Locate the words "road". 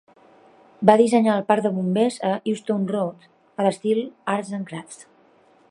2.95-3.27